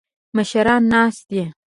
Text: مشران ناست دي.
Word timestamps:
مشران 0.35 0.83
ناست 0.91 1.21
دي. 1.29 1.43